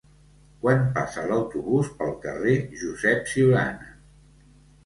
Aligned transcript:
Quan 0.63 0.79
passa 0.95 1.25
l'autobús 1.31 1.91
pel 1.99 2.11
carrer 2.25 2.57
Josep 2.81 3.33
Ciurana? 3.35 3.95